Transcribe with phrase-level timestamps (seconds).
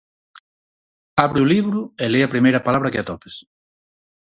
[1.25, 3.35] Abre o libro e le a primeira palabra que atopes.